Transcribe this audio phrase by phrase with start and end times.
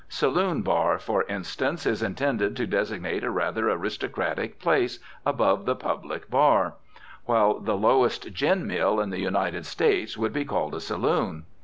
[0.09, 6.27] Saloon bar, for instance, is intended to designate a rather aristocratic place, above the public
[6.27, 6.73] bar;
[7.25, 11.45] while the lowest "gin mill" in the United States would be called a "saloon."